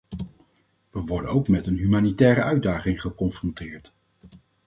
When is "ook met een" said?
1.31-1.77